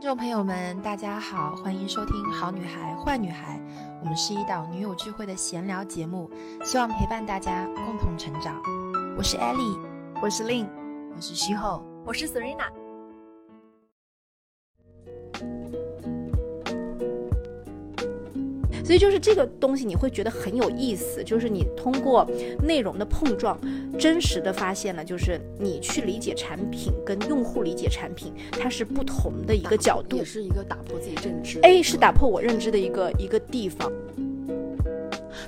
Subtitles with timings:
[0.00, 3.58] 听众朋友们，大家好，欢迎收听《好女孩坏女孩》，
[4.00, 6.30] 我们是一档女友聚会的闲聊节目，
[6.64, 8.62] 希望陪伴大家共同成长。
[9.18, 9.78] 我是 Ellie，
[10.22, 10.66] 我是 Lin，
[11.14, 12.79] 我是徐后，我是 Serena。
[18.90, 21.22] 所以就是这个东西，你会觉得很有意思。
[21.22, 22.28] 就是你通过
[22.60, 23.56] 内容的碰撞，
[23.96, 31.60] 真实的发现了，就是你去理解产品跟用户理解产品，它是不同的一个角度，也是一个打破自己认知。
[31.60, 33.92] A，是打破我认知的一个一个地方。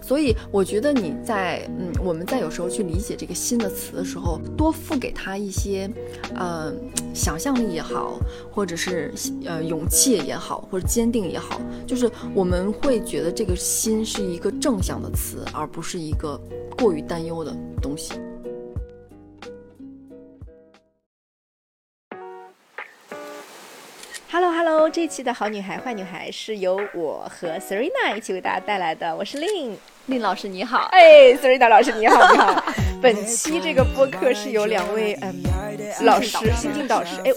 [0.03, 5.89] 所以我觉得你在嗯，我们在有时候去理解这个新的词的时候，多付给他一些，
[6.35, 6.73] 呃，
[7.15, 8.19] 想象力也好，
[8.51, 9.15] 或者是
[9.47, 16.39] 呃勇气也好，或者坚定也好，就是我们会觉得这个新是一个正向的词，而不是一个
[16.77, 18.15] 过于担忧的东西。
[24.31, 29.77] Hello Hello，这期的好女孩坏女孩是由我和 Serena 一起为大家带来的，我是 Lin。
[30.07, 32.65] 令老师你好，哎，Serena 老师你好，你好。
[33.01, 35.43] 本期这个播客是由两位嗯
[36.01, 37.31] 老师新晋导师，哎，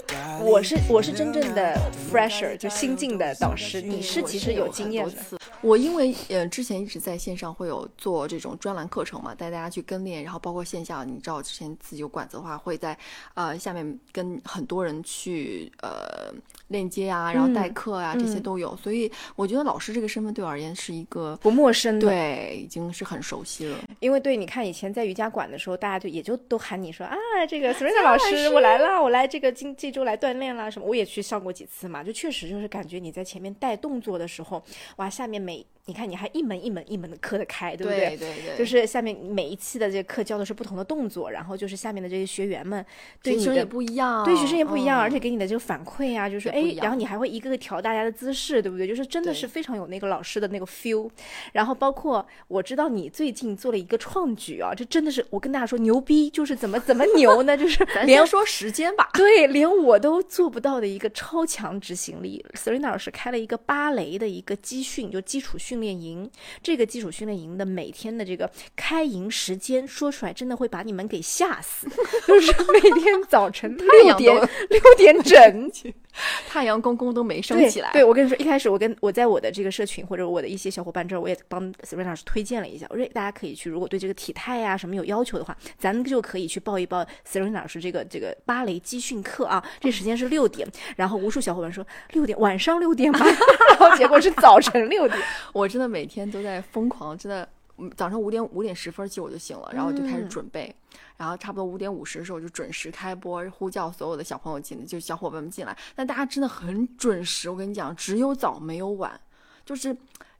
[0.46, 1.76] 我是我是真正的
[2.08, 5.12] fresher，就新进的导师，你是其实有经验的。
[5.60, 12.96] 我因为呃之前一直在线上会有做这种专栏课程嘛，带大家去跟练，然后包括线下，你知道之前自己有馆子的话，会在
[13.34, 16.32] 呃下面跟很多人去呃
[16.68, 18.76] 链接啊，然后代课啊，这些都有。
[18.76, 22.06] 所以我觉得老师这个身份对我而言是一个不陌生的。
[22.06, 22.36] 对。
[22.56, 27.16] 已经是很熟悉了，因为对，你看以前在瑜伽馆的时候，大家就也就都喊你说啊，
[27.48, 34.62] 这个 Serena 老师，我来了，我来这个今这周来锻练了什么，我也去上过几次嘛，就确实就是感觉你在前面带动作的时候，
[34.96, 35.66] 哇，下面每。
[35.88, 38.08] 你看，你还一门一门一门的课的开，对不对？
[38.08, 42.84] 对对对，就是下面每一期的这个课教的是不同的动作，然后就是下面的这些学员们
[43.22, 48.84] 对你的不一样，对学生也不一样，而且给你的这个反馈啊，就是哎，然后你还会一个个调大家的姿势，对不对？
[48.84, 51.08] 就是真的是非常有那个老师的那个 feel。
[51.52, 57.56] 然后包括我知道你最近做了一个创举啊，这真的是我跟大家说牛逼，就是怎么怎么牛呢？
[57.56, 62.44] 就是 连说时间吧，对，连我都做不到的一个超强执行力。
[62.54, 66.30] Serena 老师开了一个芭蕾的一个基训，就基础训练营。
[66.62, 71.88] 这个基础训练营的每天的这个开营时间说出来，真的会把你们给吓死。
[72.26, 74.34] 就是每天早晨六点
[74.70, 75.70] 六点整，
[76.48, 77.92] 太阳公公都没升起来。
[77.92, 82.86] 对，我跟你说，一开始我跟我在我的这个社群或者我的一些小伙伴这儿，我也帮 Serena 老师推荐了一下。
[82.90, 89.62] 我说大家可以去，如果对这个体态呀什么有要求的话，咱们就可以去报一报 Serena 老师这个这个芭蕾基训课啊。
[89.80, 90.66] 这时间是六点，
[90.96, 93.20] 然后无数小伙伴说六点晚上六点吗？
[93.70, 95.20] 然后结果是早晨六点。
[95.52, 97.48] 我真的每天都在疯狂，真的
[97.96, 100.74] 早上五点五点十分其实我就醒了，然后就开始准备，
[101.16, 105.76] 然后差不多五点五十的时候就准时开播，呼叫所有的小朋友进来，就小伙伴们进来。
[105.94, 109.20] 但大家真的很准时，我跟你讲，只有早没有晚，
[109.64, 109.96] 就是。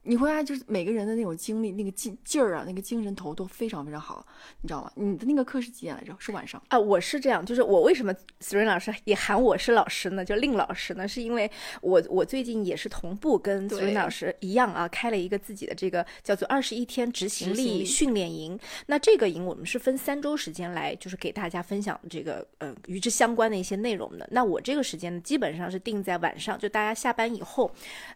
[0.07, 4.25] 你会发现就是每个人的那种精力、那个劲劲儿啊，那个精神头都非常非常好，
[4.61, 4.91] 你知道吗？
[4.95, 6.15] 你的那个课是几点来着？
[6.17, 6.79] 是晚上啊？
[6.79, 10.23] 我是这样，就是我为什么 Serena 老师也喊我是老师呢？
[10.23, 11.05] 就令老师呢？
[11.05, 11.51] 是因为
[11.81, 18.57] 我我最近也是同步跟 Serena 老师一样啊，开了一个自己的这个叫做二十一天执行力训练营。
[18.85, 24.25] 那这个营我们是分三周时间来，就是给大家分享这个呃与之相关的一些内容的。
[24.31, 27.69] 那我这个时间呢，基本上是定在晚上，就大家下班以后，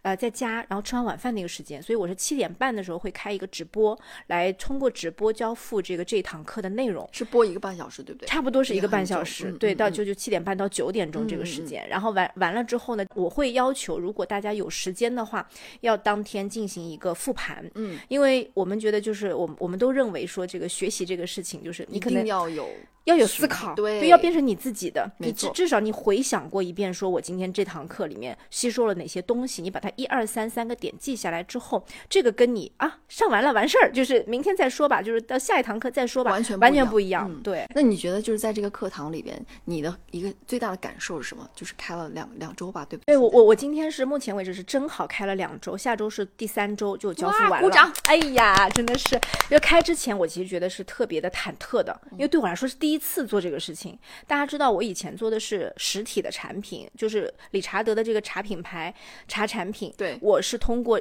[0.03, 1.80] 呃，在家然后吃完晚饭那个时间。
[1.81, 3.97] 所以我是七点半的时候会开一个直播，
[4.27, 8.27] 来通过直播交付这个这堂课的内容，是播一个半小时，对不对？
[8.27, 11.87] 差不多是一个半小时，对，到就就七点半到九点钟这个时间。
[11.89, 15.47] 然后完完了之后呢，我会要求如果大家有时间的话，
[15.81, 22.69] 要当天进行一个复盘，嗯，因为我们觉得就是我我们都认为说这个学习这个事情就是你可能要有。
[23.05, 25.11] 要有思考，对，要变成你自己的。
[25.17, 37.33] 你至至少你回想过一遍，说我今天这堂课里面吸收了哪些东西，你把它一二三三个点记下来之后，这个跟你啊上完了完事儿，就是明天再说吧，就是到下一堂课再说吧，完全完全不一样。
[37.41, 41.49] 对，那你觉得就是在这个课堂里边，你的一个最大的感受是什么？
[41.55, 43.13] 就是开了两两周吧，对不对？
[43.13, 47.61] 对我我我今天是目前为止是正好开了两周，下周是第三周就交付完了。
[47.61, 47.91] 鼓掌！
[48.03, 53.61] 哎呀，真的是，因为开之前我其实觉得是特别的忐忑的，因为对我来说是第一次做这个事。
[53.71, 53.97] 事情，
[54.27, 58.93] 大家知道，我以前做的是实体的产品，就是理查德的这个茶品牌
[59.29, 59.93] 茶产品。
[59.97, 60.99] 对，我是通过，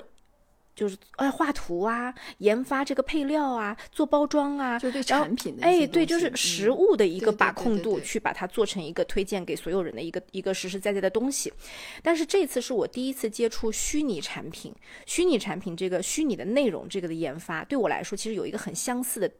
[0.74, 11.52] 就是哎画图啊，研发这个配料啊，做包装啊，就对产品的哎，对，就是实物的一个把控度，去把它做成一个推荐给所有人的一个一个实实在在的东西。
[12.02, 14.74] 但是这次是我第一次接触虚拟产品，
[15.06, 19.30] 虚拟产品这个虚拟的内容这个的研发，对我来说其实有一个很相似的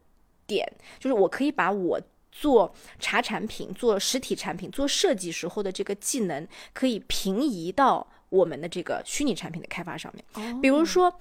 [0.46, 2.00] 点，就是我可以把我。
[2.32, 10.60] 做茶产品、做实体产品、做设计时候的这个技能，可以平移到我们的这个虚拟产品的开发上面。
[10.62, 11.12] 比如说，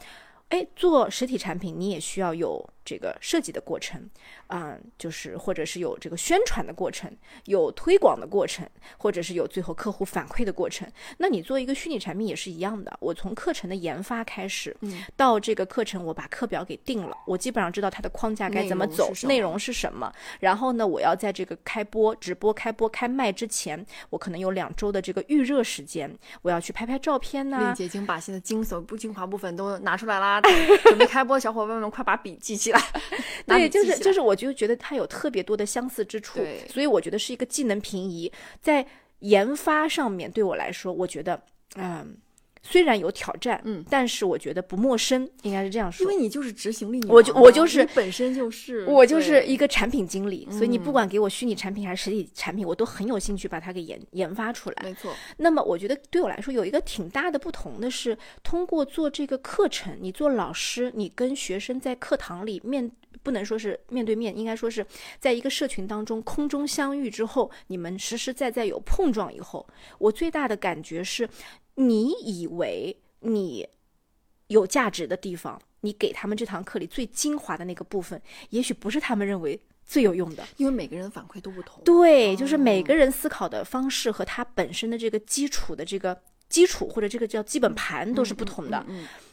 [0.49, 2.67] 哎，做实体产品你也需要有。
[2.85, 4.09] 这个设计的过程，
[4.47, 7.15] 啊，就是或者是有这个宣传的过程，
[7.45, 8.67] 有推广的过程，
[8.97, 10.91] 或者是有最后客户反馈的过程。
[11.19, 12.97] 那你做一个虚拟产品也是一样的。
[12.99, 20.11] 我从课程的研发开始，嗯到这个课程我把课表给定了，我基本上知道它的框架该怎么走，内容是什么。
[20.39, 26.11] 然后呢，我要在这个开播、直播、开播、开卖之前，我可能有两周的这个预热时间，
[26.41, 27.59] 我要去拍拍照片呐。
[27.67, 30.38] 并且已经把现在精髓不精华部分都拿出来啦，
[30.83, 32.81] 准备开播的小伙伴们快把笔记起来。
[33.45, 36.39] 对，就是就是，我就觉得它有特别多的相似之处，
[36.69, 38.31] 所以我觉得是一个技能平移，
[38.61, 38.85] 在
[39.19, 41.41] 研发上面对我来说，我觉得，
[41.75, 42.17] 嗯。
[42.61, 46.03] 虽然有挑战，嗯，但是我觉得不陌生，应该是这样说。
[46.03, 54.75] 因为你就是执行力，我就我就是本身就是我就是一个产品经理，所以你不管给我虚拟产品还是实体产品，我都很有兴趣把它给研研发出来。
[54.83, 55.15] 没错。
[55.37, 62.91] 那么我觉得对我来说有一个挺大的不同的是，通过做这个课程，你做老师，你跟学生在课堂里面
[63.23, 64.85] 不能说是面对面，应该说是
[65.17, 69.65] 在一个社群当中空中相遇之后，你们实实在在有碰撞以后，
[69.97, 71.27] 我最大的感觉是。
[71.79, 73.65] 你以为你
[74.47, 81.81] 有价值的地方，你给他们这堂课里最精华的那个部分，也许不是他们认为最有用的，因为每个人的反馈都不同。
[81.85, 88.85] 对，就是每个人思考的方式和他本身的这个基础的这个基础或者这个叫基本盘都是不同的。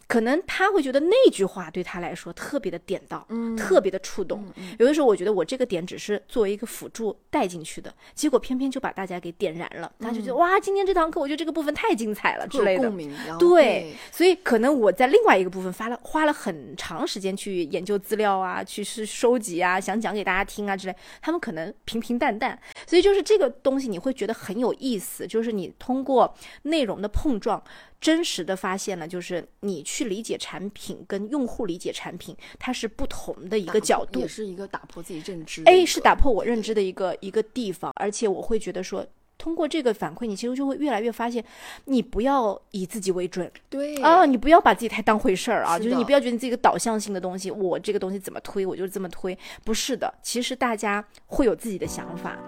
[0.09, 4.45] 可能他会觉得那句话对他来说特别的点到，嗯，特别的触动。
[4.79, 9.91] 有的时候我觉得我这个点只是作为一个辅助带进去的，结果偏偏就把大家给点燃了。
[9.99, 12.85] 他就觉得哇，今天这堂课我觉得这个部分太精彩了之类的。
[12.89, 13.13] 共鸣。
[13.39, 20.95] 对，所以可能我在另外一个部分发了花了很长时间去研究资料啊，去是收集啊，想讲给大家听啊之类。
[21.21, 22.57] 他们可能平平淡淡。
[22.87, 26.33] 所以就是这个东西你会觉得很有意思，就是你通过
[26.63, 27.61] 内容的碰撞。
[28.01, 35.63] 真实的发现了，就是你去理解产品跟用户理解产品，它是不同的一个角度，也是一个打破自己认知。
[35.65, 39.05] 哎，是打破我认知的一个一个地方，而且我会觉得说，
[39.39, 41.45] 通过这个反馈，你其实就会越来越发现，
[41.87, 52.39] 你不要以自己为准，对啊，你不要把自己太当回事儿啊，就是你不要觉得你自己个导向性的东西，我这个东西怎么推，我就是这么推，不是的，其实大家会有自己的想法。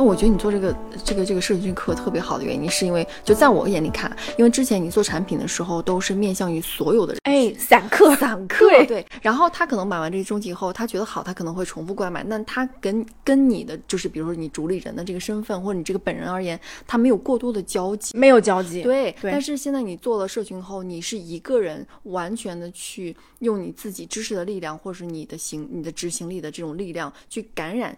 [0.00, 0.74] 那我觉得你做这个
[1.04, 9.04] 这个这个设计课特别好的原因，是因为就在我眼里看，因为之前你做产品的时候都是面向于所有的人，哎，散客，散客，对。
[9.20, 12.24] 然后他可能买完这些东西以后，他觉得好，他可能会重复过来买。
[12.24, 18.82] 那他跟跟你的就是，比如说你主理人的这个身份，或者你这个本人而言，他没有过多的交集，没有交集。
[18.82, 19.14] 对。
[19.20, 27.94] 但是现在你做了社群后，你是一个人完全的去用你自己知识的力量，或者是你的行、你的执行力的这种力量去感染。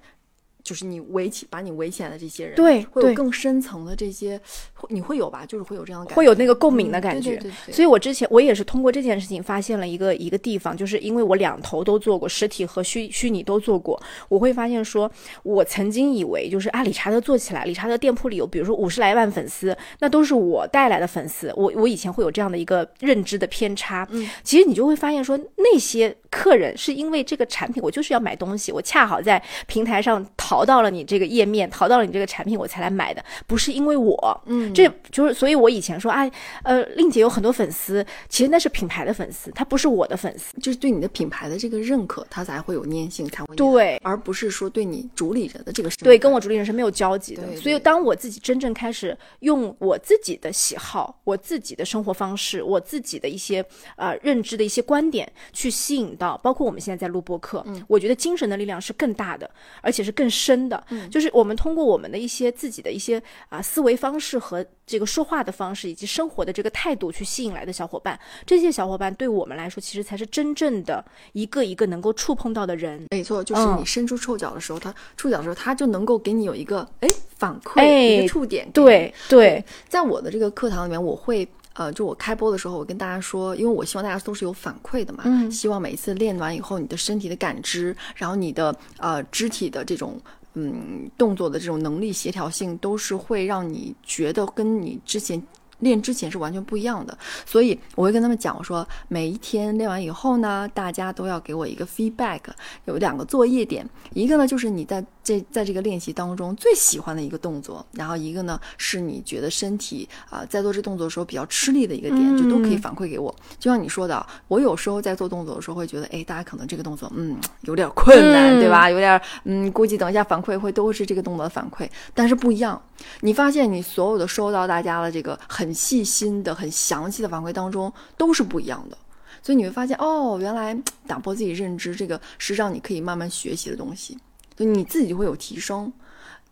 [0.62, 4.40] 就是你围起把你围起来的这些人，对，会有更深层的这些，
[4.88, 5.44] 你会有吧？
[5.46, 7.30] 就是会有这样的，感觉，会有那个共鸣的感觉。
[7.30, 7.72] 对对对。
[7.74, 15.10] 所以我之前我也是通过这件事情发现了一个一个地方，就是因为我两头都做过，实体和虚虚拟都做过，我会发现说，
[15.42, 21.52] 我曾经以为就是啊，理查德做起来，理查德店铺里有比如说五十来万粉丝，那都是我带来的粉丝。
[21.56, 24.06] 我我以前会有这样的一个认知的偏差。
[24.10, 24.28] 嗯。
[24.42, 30.24] 其实你就会发现说，那些客人是因为这个产品，我就是要买东西，我恰好在平台上。
[30.36, 36.30] 淘到了你这个页面，淘到了你这个产品，我才来买的，不是因为我，嗯，这就是，所以我以前说，哎，
[36.64, 47.56] 呃，令姐有很多粉丝，其实那是品牌的粉丝，他不是我的粉丝，就是对你的品牌的这个认可，他才会有粘性，才会对，而不是说对你主理人的这个对，跟我主理人是没有交集的。
[47.56, 53.64] 所以当我自己真正开始用我自己的喜好、我自己的生活方式、我自己的一些
[53.96, 59.48] 呃认知的一些观点去吸引到，包括我们现在在录播课，嗯，我觉得精神的力量是更大的，
[59.80, 60.28] 而且是更。
[60.32, 73.04] 深的，就是我们通过我们的一些自己的一些啊思维方式和这个说话的方式，以及生活的这个态度去吸引来的小伙伴，这些小伙伴对我们来说，其实才是真正的一个一个能够触碰到的人。
[73.10, 78.68] 没错，就是你伸出触角的时候，他触角的时候，他就能够给你有一个哎反馈，一个触点。
[78.72, 81.48] 对对，在我的这个课堂里面，我会。
[81.74, 90.20] 呃，就我开播的时候，我跟大家说，因为我希望大家都是有反馈的嘛，嗯，希望每一次练完以后，你的身体的感知，然后你的呃肢体的这种
[90.54, 95.42] 嗯动作的这种能力协调性，都是会让你觉得跟你之前
[95.82, 97.16] 练之前是完全不一样的。
[97.46, 102.40] 所以我会跟他们讲，我说每一天练完以后呢，大家都要给我一个 feedback，
[102.86, 113.34] 有两个作业点，一个呢就是你在这在这个练习当中最喜欢的一个动作，然后一个呢是你觉得身体啊、在做这动作的时候比较吃力的一个点，就都可以反馈给我。
[113.58, 118.88] 就像你说的，我有时候在做动作的时候会觉得，哎，大家可能这个动作嗯有点困难，嗯对吧？
[118.88, 122.80] 有点嗯，估计等一下反馈会都是这个动作的反馈，但是不一样。
[123.20, 128.96] 你发现你所有的收到大家的这个很细心的、很详细的反馈当中，都是不一样的。
[129.42, 130.76] 所以你会发现，哦，原来
[131.06, 134.16] 打破自己认知，这个是让你可以慢慢学习的东西，
[134.54, 135.92] 就你自己就会有提升，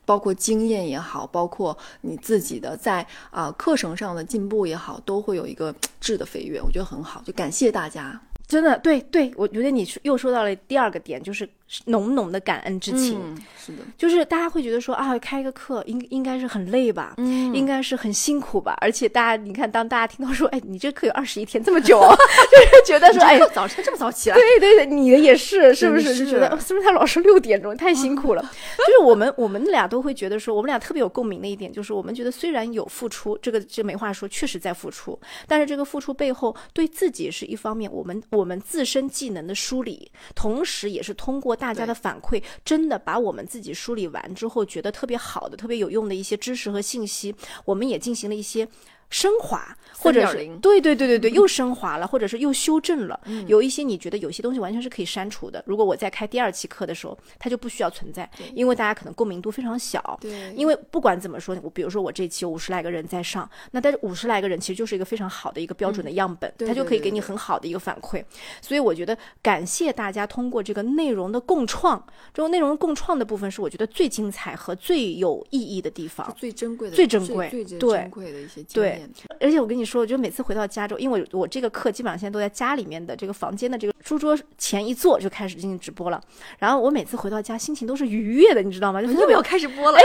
[0.05, 8.21] 包括经验也好，包括你自己的在啊、课程上的进步也好，都会有一个质的飞跃，我觉得很好，就感谢大家。
[8.49, 11.49] 真的，对对，我觉得你又说到了第二个点，就是
[11.87, 13.21] 浓浓的感恩之情。
[13.23, 22.01] 嗯，是的，就是大家会觉得说啊，开个课应应该是很累吧，嗯应该是很辛苦吧，而且大家你看，当大家听到说，哎，你这课有二十一天这么久，
[22.51, 26.15] 就是觉得说，哎，早晨这么早起来，对对对，你的也是，是不是？
[26.15, 28.43] 是就觉得哦是不是他老师六点钟太辛苦了？
[28.79, 47.33] 就是我们我们俩都会觉得说，我们俩特别有共鸣的一点就是，我们觉得虽然有付出，这个这没话说，确实在付出，但是这个付出背后对自己是一方面，我们我们自身技能的梳理，同时也是通过大家的反馈，真的把我们自己梳理完之后，觉得特别好的、特别有用的一些知识和信息，
[47.67, 48.67] 我们也进行了一些。
[49.11, 53.21] 升华，或者是对对对对对，又升华了，或者是又修正了。
[53.27, 55.63] 嗯有一些你觉得有些东西完全是可以删除的。
[55.67, 60.19] 如果我在开第二期课的时候，它就不需要存在，因为大家可能共鸣度非常小。
[60.21, 68.25] 对因为不管怎么说，我比如说我这期有五十来个人在上，那但是五十来个人其实就是一个非常好的一个标准的样本，嗯对它就可以给你很好的一个反馈。
[68.63, 72.03] 所以我觉得感谢大家通过这个内容的共创，
[72.33, 76.33] 这种内容共创的部分是我觉得最精彩和最有意义的地方。
[76.39, 79.00] 最珍贵的、最珍贵最最珍贵的一些经
[79.41, 86.21] 而且我跟你说，我就每次回到家之后，因为我我这个课基本上现在都在家里面的这个房间的这个书桌前一坐就开始进行直播了。
[86.59, 89.03] 然后我每次回到家，心情都是愉悦的，你知道吗？
[89.03, 89.99] 就又要开始播了，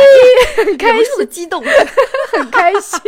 [0.66, 1.64] 很 开心，的激动。
[2.36, 3.00] 很开心，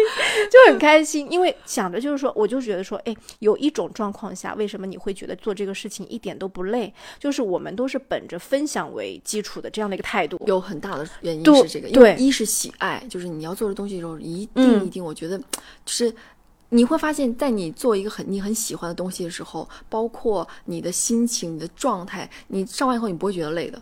[0.49, 6.93] 就很开心，因为想着就是说，我就觉得说，哎，有一种状况下，为什么你会觉得做这个事情一点都不累？
[7.19, 10.41] 就是我们都是本着分享为基础的这样的一个态度。
[10.45, 15.39] 有很大的原因是这个，因为对一是喜爱，就是你要做的东西的时候，一定嗯一定，我觉得
[15.87, 16.13] 就是。
[16.69, 23.81] 你会发现，在你做一个很你很喜欢的东西的时候，包括你的心情、你的状态，你上完以后你不会觉得累的，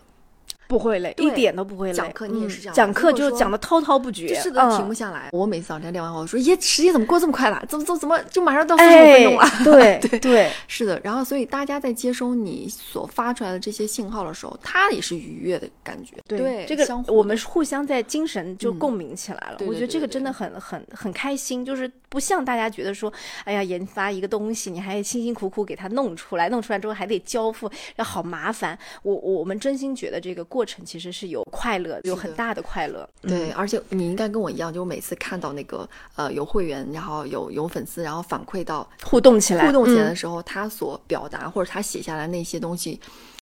[0.68, 1.94] 不会累，一点都不会累。
[1.94, 5.28] 讲课你也是嗯这样讲课就讲的滔滔不绝，是的，嗯停不下来。
[5.32, 7.64] 我每次早晨练完后，我说耶，时间怎么过这么快了？
[7.68, 9.42] 怎么怎么怎么就马上到四十五分钟了？
[9.42, 16.16] 哎， 对对是的，然后所以大家在接收你所发出来的这些信号的时候，他也是愉悦的感觉。
[16.26, 19.56] 对，这个我们互相在精神就嗯共鸣起来了。
[19.58, 23.12] 对我觉得对对对这个真的很很很开心，就是不像大家觉得说，
[23.44, 28.78] 哎呀，研发一个东西，你还辛辛苦苦给它弄出来，弄出来之后还得交付，要好麻烦。
[29.02, 33.06] 我我们真心觉得这个过程其实是有快乐，有很大的快乐。
[33.20, 40.08] 对，而且你应该跟我一样，就我每次看到那个呃有会员，然后有有粉丝，然后反馈到互动起来，互动起来嗯。
[40.08, 42.98] 的时候，他所表达或者他写下来那些东西，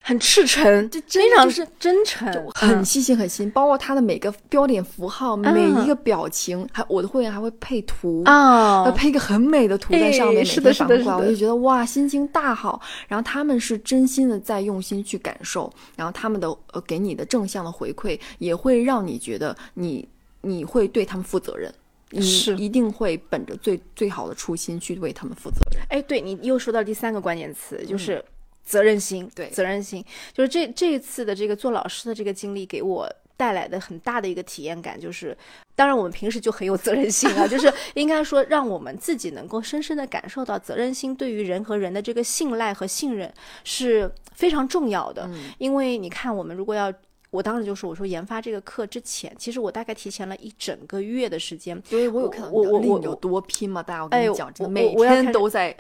[0.07, 8.23] 很赤诚，就真非常是真诚，就很细心很细心，包括他的每个标点符号、每嗯一个表情，还我的会员还会配图。
[8.27, 12.83] 啊会，配一个很美的图在上面，每哎是的天反过来，我就觉得哇，心情大好。
[13.09, 20.07] 然后他们是真心的在用心去感受，然后他们的呃给你的正向的回馈，也会让你觉得你
[20.43, 21.73] 你会对他们负责任，
[22.11, 25.81] 你是一定会本着最最好的初心去为他们负责任。
[25.89, 28.23] 哎，对你又说到第三个关键词，就是
[28.65, 29.31] 责任心。
[29.35, 35.37] 对责任心，就是这这一次的这个做老师的这个经历，给我带来的很大的一个体验感，就是，
[35.75, 43.33] 当然我们平时就很有责任心啊， 就是应该说让我们自己能够深深的感受到责任心对于人和人的这个信赖和信任
[43.65, 45.27] 是非常重要的。
[45.33, 46.93] 嗯因为你看，我们如果要
[47.31, 55.77] 我当时就说，我说研发这个课之前，其实我大概提前了一整个月的时间，所以我有看到我我我有多拼嘛，大家我跟哎你讲，真的我每天都在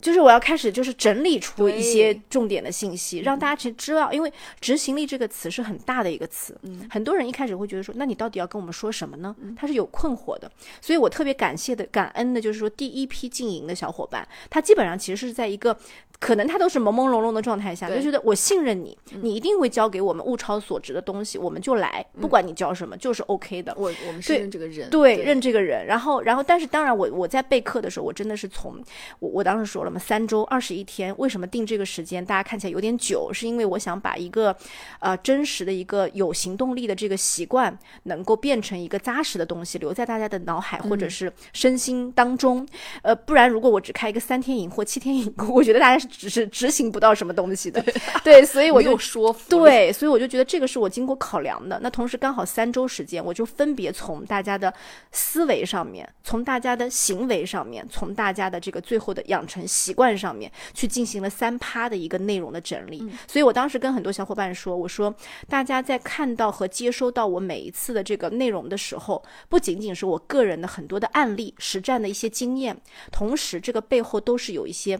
[0.00, 6.86] 就是我要开始就是整理出一些重点的信息，让大家去知道，因为执行力这个词是很大的一个词，嗯。
[6.88, 9.34] 很多人一开始会觉得说，那你到底要跟我们说什么呢？
[9.56, 10.50] 他是有困惑的，
[10.80, 15.76] 所以我特别感谢的、感恩的，就是说第一批进营的小伙伴，他基本上其实是在一个
[16.20, 23.74] 可能他都是朦朦胧胧的状态下，就觉得我信任你，你一定会教给我们物超所值的东西，我们就来，不管你教什么，就是 OK 的。
[23.76, 28.76] 我我们是对认这个人，对，认这个人，然后，然后，但是当然我，我在备课的时候，我真的是从
[29.18, 32.24] 我我当时说了嘛，三周二十一天，为什么定这个时间？
[32.24, 34.54] 大家看起来有点久，是因为我想把一个
[35.00, 42.66] 呃真实的一个有行动力的这个习惯，能够变成一个扎实的东西，留在大家的脑海或者是身心当中。
[43.02, 47.82] 呃，不然如果我只开一个三天营或七天营， 我觉得大家是只是执行不到什么东西的。
[48.24, 51.78] 对，所以我就说服，对，所以我就觉得这个是我经过考量的。
[51.82, 54.72] 那同时刚好三周时间，我就分别从大家的
[55.12, 62.98] 思维上面，从大家的行为上面，从大家的这个最后的养成习惯上面去进行了三趴的一个内容的整理。
[63.26, 65.14] 所以我当时跟很多小伙伴说，我说
[65.48, 72.76] 大家在看到和接收到我每一次的这个内容的时候，不仅仅是我个人的很多的案例、实战的一些经验，
[73.12, 74.98] 同时这个背后都是有一些。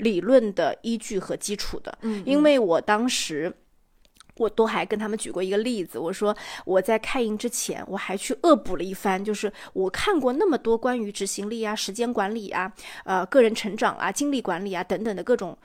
[0.00, 3.52] 理论的依据和基础的，嗯因为我当时。
[4.40, 12.72] 我都还跟他们举过一个例子，我说我在开营之前，我还去恶补了一番，就是我看过那么多关于执行力啊、时间管理啊、
[13.04, 15.56] 呃个人成长啊、精力管理啊等等的各种。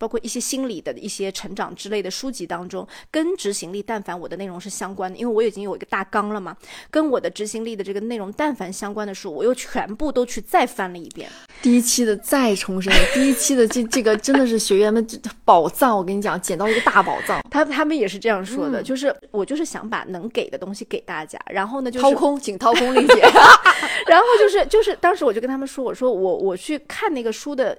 [0.00, 6.56] 包括一些心理的一些成长之类的书籍当中，跟执行力但凡我的内容是相关的，因为我已经有一个大纲了嘛，
[6.90, 11.28] 跟我的执行力的这个内容但凡相关的书，我又全部都去再翻了一遍。
[11.60, 23.20] 第一期的再重申，第一期的这这个真的是学员们这宝藏，我跟你讲，捡到一个大宝藏，他他们也是这样说的，嗯就是我就是想把能给的东西给大家，然后呢就是 掏空，请掏空丽姐。
[24.06, 27.76] 然后就是就是当时我就跟他们说，我说我我去看那个书的，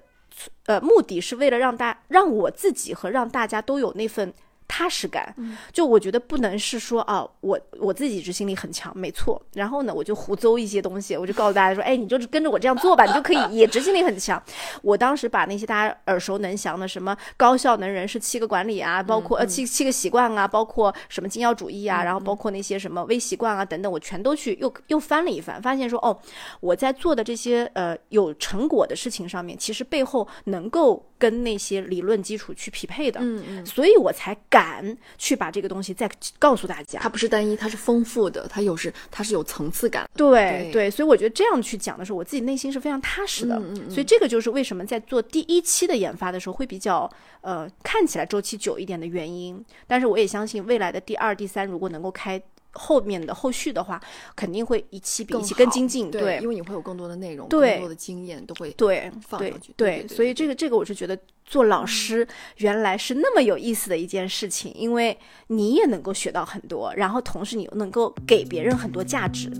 [0.65, 4.33] 呃，目的是为了让大让我自己和让大家都有那份。
[4.71, 5.35] 踏实感，
[5.73, 9.39] 就我觉得不能是说啊，我我自己执行力很强，没错。
[9.53, 14.41] 然后呢，我就胡诌一些东西，我就告诉大家说，哎，你就是跟着我这样做吧， 你就可以也执行力很强。
[14.81, 26.17] 我当时把那些大家耳熟能详的什么高效能人士七个管理啊，包括呃七七个习惯啊，包括什么精要主义啊，然后包括那些什么微习惯啊等等，我全都去又又翻了一翻，发现说哦，
[26.61, 36.09] 我在做的这些呃有成果的事情上面，其实背后能够跟那些理论基础去匹配的，嗯嗯，所以我才敢去把这个东西再
[36.39, 36.99] 告诉大家。
[36.99, 40.09] 它不是单一，它是丰富的，它有时它是有层次感。
[40.15, 43.55] 对对所以我觉得这样去讲的时候，我自己内心是非常踏实的。
[43.57, 47.07] 嗯嗯嗯所以这个就是为什么在做第一期的研发的时候会比较
[47.41, 49.63] 呃看起来周期久一点的原因。
[49.85, 52.41] 但是我也相信未来的第二、第三如果能够开
[52.73, 54.01] 后面的后续的话，
[54.35, 56.09] 肯定会一期比一期更精进。
[56.09, 69.51] 对，因为你会有更多的内容，对更多的经验都会对对放上去对所以这个这个我是觉得做老师原来是那么有意思的一件事情，因为你也能够学到很多，然后同时你又能够给别人很多价值。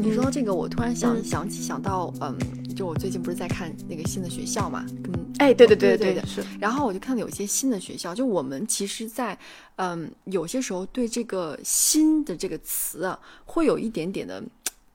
[0.00, 1.24] 你说到这个，我突然想、嗯。
[1.24, 2.38] 想起想到，嗯，
[2.74, 9.36] 就我最近不是在看那个新的学校嘛，嗯，哎，对对对对对是，然后我就看到有些新的学校，就我们其实在，
[9.76, 14.42] 嗯，有些时候对这个“新”的这个词啊，会有一点点的，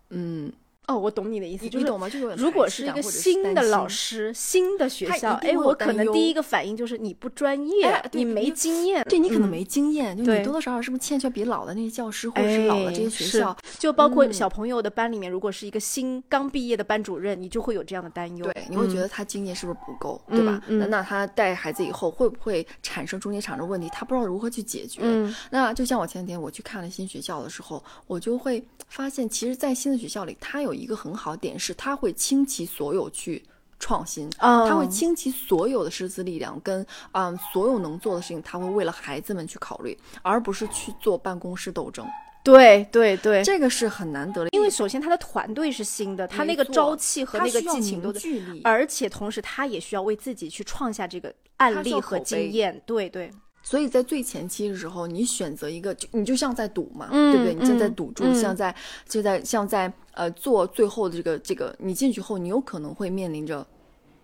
[0.10, 0.52] 嗯，
[0.88, 2.10] 哦，我懂你的意思，就是你你懂吗？
[2.10, 13.56] 就有如果是一个新的老师、新的学校，哎，我可能第一个反应就是你不专业，你没经验，对你可能嗯没经验，就你多多少少是不是欠缺比老的那些教师或者是老的这些学校？
[13.80, 18.46] 就包括嗯小朋友的班里面，如果是一个新刚毕业的班主任，你就会有这样的担忧。
[18.52, 20.62] 对，你会觉嗯得他经验是不是不够，对吧？
[20.68, 23.90] 那他带孩子以后会不会产生中间产生问题？
[23.94, 25.00] 他不知道如何去解决。
[25.04, 33.44] 嗯那就像我前几天我去看了新学校的时候，我就会发现，其实，在新的学校里，他有一个很好的点是，他会倾其所有去
[33.80, 42.06] 创新，他会倾其所有的师资力量跟嗯所有能做的事情，他会为了孩子们去考虑，而不是去做办公室斗争。
[42.44, 48.62] 对对对，这个是很难得的，因为首先他的团队是新的，他那个朝气和那个激情都在，凝聚。
[48.66, 52.82] 而且同时他也需要为自己去创下这个案例和经验。
[52.86, 53.32] 对对，
[53.62, 57.54] 所以在最前期的时候，你选择一个，就你就像在赌嘛，嗯对不对？
[57.54, 58.76] 你像在嗯赌注，嗯像在
[59.08, 63.66] 就在像在呃做最后的这个这个，你进去后，你有可能会面临着，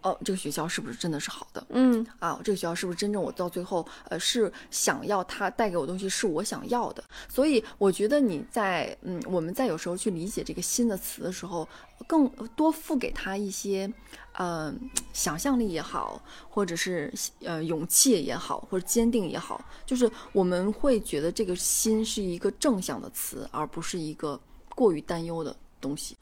[0.01, 1.65] 哦，这个学校是不是真的是好的？
[1.69, 7.03] 嗯啊，这个学校是不是真正我到最后呃是想要它带给我东西是我想要的？
[7.27, 11.67] 所以我觉得你在嗯我们在有时候去理解这个新的词的时候，
[12.07, 13.91] 更多赋给他一些
[14.33, 14.73] 呃
[15.11, 24.39] 想象力也好，或者是呃勇气也好，或者坚定也好，就是我们会觉得这个新是一个正向的词，而不是一个
[24.75, 26.17] 过于担忧的东西。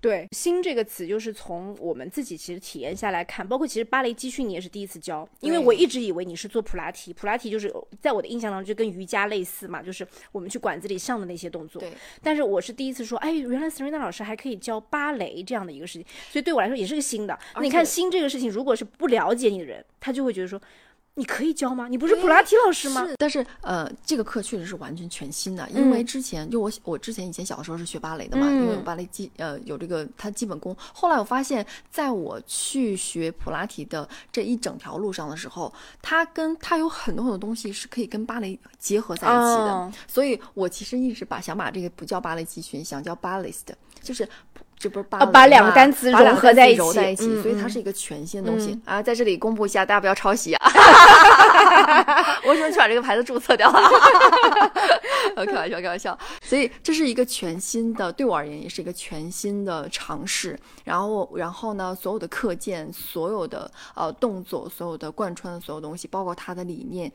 [0.00, 7.68] 对“新”这个词，就是从我们自己其实体验下来看，包括其实芭蕾基训你也是第一次教，因为我一直以为你是做普拉提，普拉提就是
[8.00, 11.80] 在我的印象当中就跟瑜伽类似嘛，就是我们去馆子里上的那些动作。
[11.80, 11.92] 对。
[12.22, 17.36] 但是我是第一次说，哎，原来 Serena 老师还可以教芭蕾这样的一个事情，所以对我来说也是个新的。
[17.60, 20.60] 你看“新”这个事情，如果是不了解你的人，他就会觉得说。
[21.18, 21.88] 你可以教吗？
[21.88, 23.04] 你不是普拉提老师吗？
[23.04, 30.76] 是，但是呃，这个课确实是完全全新的，因为之前就我我之前以前小的时候是学芭蕾的嘛，因为有芭蕾基呃有这个它基本功。
[30.94, 39.92] 后来我发现，在我去学普拉提的这一整条路上的时候，它跟它有很多很多东西是可以跟芭蕾结合在一起的。
[40.06, 43.66] 所以我其实一直把想把这个不叫芭蕾集训，想叫 ballist，
[44.00, 44.28] 就是。
[44.78, 49.02] 这不是把把两个单词融合在一起，在一起，所以它是一个全新的东西啊！
[49.02, 50.70] 在这里公布一下，大家不要抄袭啊！
[52.46, 53.90] 我什么去把这个牌子注册掉了？
[55.46, 56.16] 开玩笑，开玩笑。
[56.42, 60.56] 所以这是一个全新的，对我而言也是一个全新的尝试。
[60.84, 67.10] 然后，然后呢，所有的课件、所有的呃动作、所有的贯穿的所有东西，包括它的理念。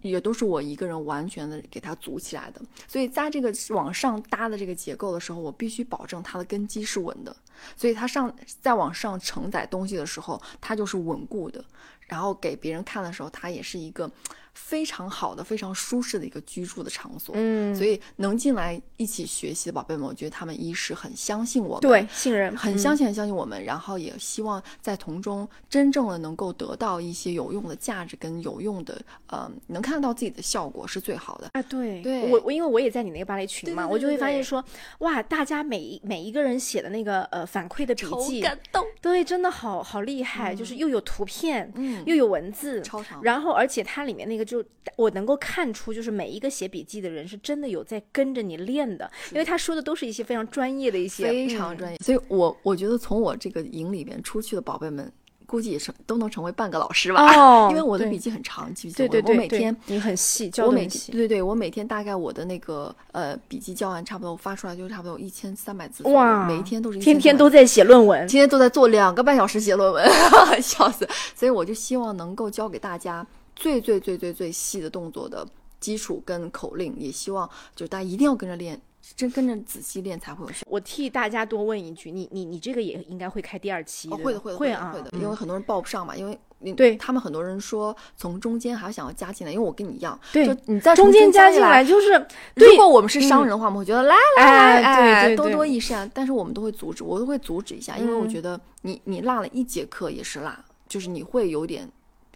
[0.00, 7.34] 也都是我一个人完全的给它组起来的，所以在这个往上搭的这个结构的时候，我必须保证它的根基是稳的，
[7.76, 11.64] 所以它上再往上承载东西的时候，它就是稳固的，
[12.12, 14.10] 然后给别人看的时候，它也是一个。
[14.54, 31.62] 非常好的、非常舒适的一个居住的场所，嗯，所以能进来一起学习的宝贝们，我觉得他们一是很相信我们，对，信任，很相信、很相信我们，然后也希望在从中真正的能够得到一些有用的价值跟有用的，呃，能看到自己的效果是最好的啊。
[31.62, 32.28] 对，对。
[32.28, 34.44] 我我因为我也在你那个芭蕾群嘛，我就会发现。
[34.44, 34.62] 说，
[34.98, 44.42] 哇，大家每一每一个人写的那个呃反馈的笔记，感动，对，真的好好厉害，就是又有图片，嗯，又有文字，超长，然后而且它里面那个。
[44.44, 44.62] 就
[44.96, 51.96] 我能够看出，就是每一个写笔记的人是真的有在跟着你练的，因为他说的都是一些非常专业的一些，非常专业。
[52.04, 55.10] 所以，我我觉得从我这个营里边出去的宝贝们，
[55.52, 57.22] 估计也是都能成为半个老师吧。
[57.36, 59.06] 哦，因为我的笔记很长，记不记得？
[59.06, 66.02] 对对对，我每天你很细，我每对对对，我每天大概我的那个呃笔记教完，差不多我发出来就差不多有一千三百字。
[66.04, 70.08] 哇，每一天都是天天都在写论文，天天都在做两个半小时写论文，
[70.62, 71.06] 笑死。
[71.36, 73.26] 所以我就希望能够教给大家。
[73.54, 75.46] 最最最最最细的动作的
[75.78, 78.80] 基础跟口令，也希望就大家一定要跟着练，
[79.16, 80.64] 真跟着仔细练才会有效。
[80.68, 84.08] 我替大家多问一句，你你你这个也应该会开第二期？
[84.08, 86.38] 会的会的会啊会的，因为很多人报不上嘛，因为
[86.74, 92.12] 对他们很多人说从中间还想要加进来，因为我跟你一样，对，你在中间加进来就是，
[92.54, 100.52] 如果我们是商人的话，我们会觉得来来来，多多益善，但是我们都会阻止，我都会阻止一下，因为我觉得你你落了一节课也是落，
[100.88, 101.90] 就是你会有点。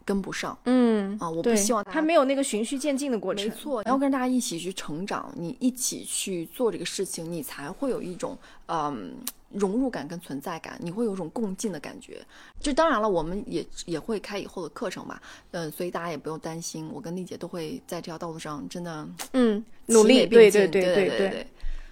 [0.06, 3.44] 跟不上，嗯啊，我不希望他没有那个循序渐进的过程。
[3.44, 9.16] 没错，然后跟大家一起去成长，你一起去做这个事情，你才会有一种嗯
[9.50, 12.24] 融入感跟存在感，你会有一种共进的感觉。
[12.60, 21.46] 就当然了，我们也也会开以后的课程嘛，嗯，所以大家也不用担心，我跟丽姐都会在这条道路上真的嗯努力，对对对对对对。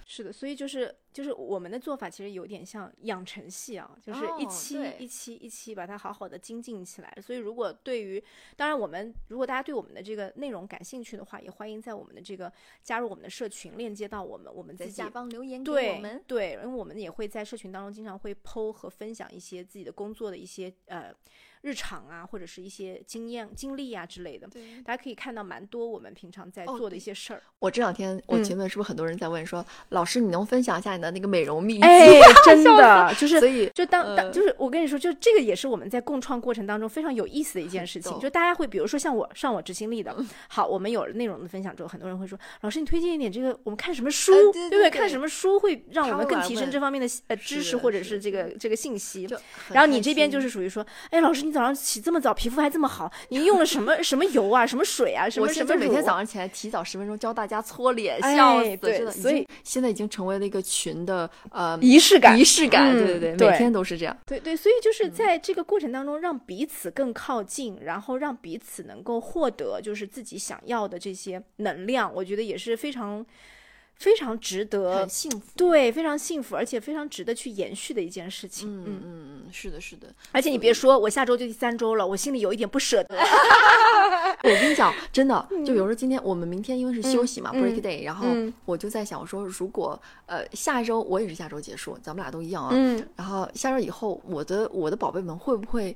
[0.07, 7.17] 是的，所以就是就是我们的做法其实有点像养成系啊，就是一期一期一期把它好好的精进起来。
[7.19, 8.23] 所以如果对于，
[8.55, 16.23] 当然我们如果大家对我们的这个内容感兴趣的话，也欢迎在我们的这个加入我们的社群，链接到我们，我们在下方留言给我们。
[16.27, 21.11] 对，因为我们也会在社群当中经常会剖和分享一些自己的工作的一些呃。
[21.65, 27.41] 日常啊，或者是一些经验、经历啊之类的，对，大家可以看到蛮多我们平常在做的一些事儿。
[27.57, 31.81] 我这两天我询问是不是很多人在问说，老师你能分享一下你的那个美容秘籍？
[31.89, 38.19] 哎，真的就是，所以就当当就是我跟你说，就这个也是我们在共创过程当中非常有意思的一件事情。
[38.19, 40.15] 就大家会比如说像我上我执行力的，
[40.49, 44.89] 好，我们有了内容的分享之后，很多人会说，老师你推荐一点这个，我们看什么书，对不对？
[44.91, 49.27] 看什么书会让我们更提升这方面的呃知识或者是这个这个信息。
[49.71, 52.35] 然后你这边就是属于说，哎，老师你早上起这么早。
[52.35, 55.75] 皮肤还这么好，你用了什么 什么油啊，什么水啊，什么什么？
[55.75, 58.77] 每天早上起来提早十分钟教大家搓脸，笑死！
[58.77, 64.15] 对，所以现在已经成为了一个群的呃仪式感，仪式感，对对对，每天都是这样。
[64.25, 73.25] 对对，所以就是在这个过程当中，让彼此更靠近，然后让彼此能够获得就是自己想要的这些能量，我觉得也是非常。
[73.97, 78.67] 非常值得，幸福，对，非常幸福，而且非常值得去延续的一件事情。
[78.69, 79.01] 嗯嗯
[79.45, 80.13] 嗯，是的，是的。
[80.31, 83.17] 而且你别说，我下周就第三周了，我心里有一点不舍得。
[84.43, 88.27] 我跟你讲，真的，就比如说今天我们明天因为是休息嘛，break day，然后
[88.65, 92.69] 我就在想，我说如果呃下一周我也是下周结束，咱们俩都一样啊。
[92.73, 93.07] 嗯。
[93.15, 95.95] 然后下周以后，我的我的宝贝们会不会？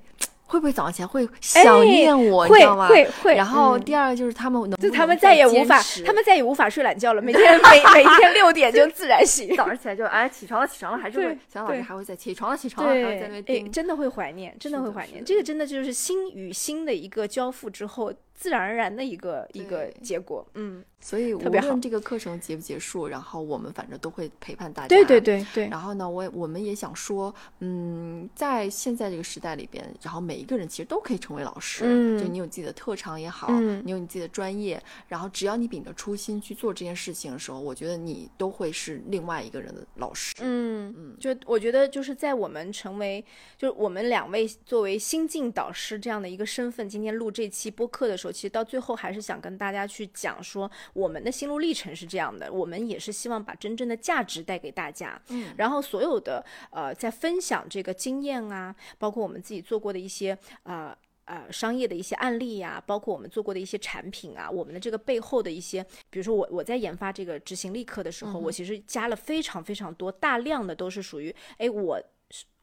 [0.49, 2.87] 会不会早上起来会想念我，你知道吗？
[2.87, 3.35] 会会。
[3.35, 7.21] 然后第二就是他们，就他们再也无法，他们再也无法睡懒觉了。
[7.21, 15.23] 每天每每天六点就自然醒， 早上起来就哎起床了起床了，还是会小老师还会再起床了起床了，还会在那边真的会怀念，真的会怀念。
[15.23, 18.11] 这个真的就是心与心的一个交付之后。
[18.39, 24.87] 自然而然的一个一个结果，嗯，所以无论这个课程结不结束，然后我们反正都会陪伴大家。
[24.87, 25.67] 对对对对。
[25.67, 31.83] 然后呢，我我们也想说，嗯，在现在这个时代里边，然后每一个人其实都可以成为老师。
[31.85, 32.17] 嗯。
[32.17, 40.33] 就你有自己的特长也好，嗯，你有你自己的专业，然后只要你秉着初心去做这件事情的时候，我觉得你都会是另外一个人的老师。
[40.39, 41.17] 嗯嗯。
[41.19, 43.21] 就我觉得就是在我们成为，
[43.57, 48.28] 就是我们两位作为新晋导师这样的一个身份，今天录这期播客的时候。
[48.31, 55.21] 其实到最后还是想跟大家去讲说，我们的心路历程是这样的，我们也是希望把真正的价值带给大家。
[55.29, 72.01] 嗯，然后所有的呃，在分享这个经验啊，包括我们自己做过的一些呃呃商业的一些案例呀，包括我们做过的一些产品啊，我们的这个背后的一些，比如说我我在研发这个执行力课的时候，我其实加了非常非常多大量的都是属于哎我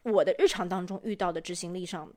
[0.03, 2.11] 我的日常当中遇到的执行力上。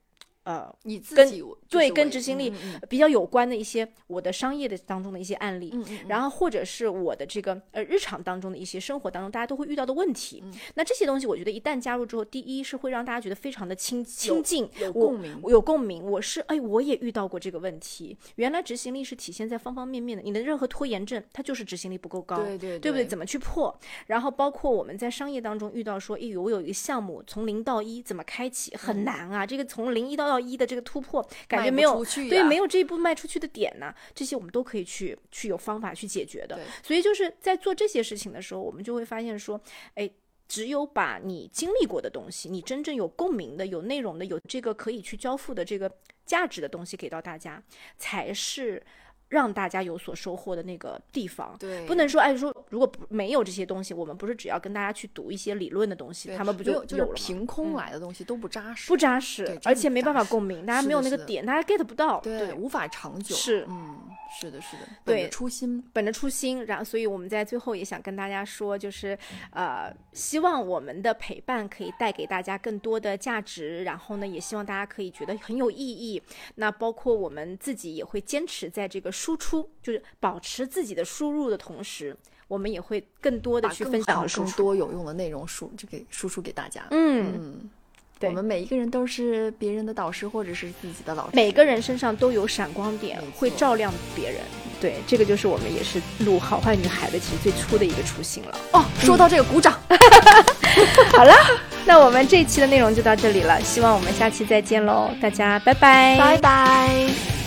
[0.50, 2.52] 呃，你自己对跟执行力
[2.90, 5.72] 比较有关的一些我的商业的当中的一些案例，
[6.08, 16.04] 然后或者是我的这个呃日常当中的一些生活当中大家都会遇到的问题，那这些东西我觉得一旦加入之后，第一是会让大家觉得非常的亲亲近，有共鸣，有共鸣。
[16.04, 18.18] 我是哎，我也遇到过这个问题。
[18.38, 23.06] 原来执行力是体现在方方面面的，你的任何拖延症，它就是执行力不够高，对对，对不对？
[23.06, 23.78] 怎么去破？
[24.08, 30.30] 然后包括我们在商业当中遇到说，哎，我有一个项目从零到一怎么开启很难啊，这个从零一到。
[30.30, 33.94] 到一的这个突破，感觉没有对，没有这一步迈出去的点呢。
[34.14, 36.60] 这些我们都可以去去有方法去解决的。
[36.84, 39.60] 所以就是在做这些事情的时候，我们就会发现说，
[39.96, 40.10] 哎，
[40.48, 45.92] 只有把你经历过的东西，你真正有共鸣的、有内容的、有这个可以去交付的这个
[46.26, 47.62] 价值的东西给到大家，
[47.98, 48.84] 才是。
[49.30, 57.14] 让大家有所收获的那个地方，对，不能说哎说如果不没有这些东西，我们不是只要跟大家去读一些理论的东西，他们不就有了吗？
[57.16, 64.00] 凭空来的东西都不扎实，不扎实，而且没办法共鸣，大家没有那个点，大家 get 不到，对，无法长久，是，嗯，
[64.40, 69.18] 是的，是的，对，初心，本着初心，然后所以我们在最后也想跟大家说，就是
[69.52, 76.22] 呃，希望我们的陪伴可以带给大家更多的价值，然后呢，也希望大家可以觉得很有意义。
[76.56, 80.02] 那包括我们自己也会坚持在这个输出，就是。
[80.22, 82.16] 保持自己的输入的同时，
[82.48, 86.86] 我们也会更多的去分享更多有用的内容输就给输出给大家。
[86.92, 87.70] 嗯，
[88.22, 94.42] 我们每一个人都是别人的导师或者是自己的老师，每个人身上都有闪光点，会照亮别人。
[94.82, 98.58] 对，这个就是我们也是录好坏女孩的其实最初的一个初心了。
[98.74, 99.74] 哦，说到这个，鼓掌。
[101.16, 101.34] 好了，
[101.86, 107.39] 那我们这期的内容就到这里了，希望我们下期再见喽，大家拜拜，拜拜。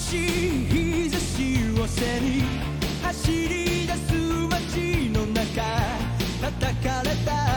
[0.00, 2.42] しい日差しを背に
[3.02, 4.14] 走り出す
[4.48, 5.62] 街の中
[6.40, 7.49] 叩かれた。